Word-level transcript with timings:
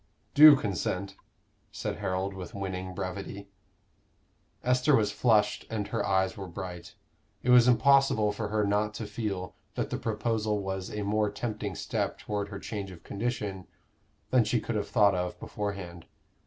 "Do 0.33 0.55
consent," 0.55 1.15
said 1.71 1.97
Harold, 1.97 2.33
with 2.33 2.55
winning 2.55 2.95
brevity. 2.95 3.49
Esther 4.63 4.95
was 4.95 5.11
flushed 5.11 5.67
and 5.69 5.89
her 5.89 6.03
eyes 6.03 6.35
were 6.35 6.47
bright. 6.47 6.95
It 7.43 7.51
was 7.51 7.67
impossible 7.67 8.31
for 8.31 8.47
her 8.47 8.65
not 8.65 8.95
to 8.95 9.05
feel 9.05 9.53
that 9.75 9.91
the 9.91 9.99
proposal 9.99 10.57
was 10.59 10.89
a 10.89 11.03
more 11.03 11.29
tempting 11.29 11.75
step 11.75 12.17
toward 12.17 12.47
her 12.49 12.57
change 12.57 12.89
of 12.89 13.03
condition 13.03 13.67
than 14.31 14.43
she 14.43 14.59
could 14.59 14.73
have 14.75 14.89
thought 14.89 15.13
of 15.13 15.39
beforehand. 15.39 16.07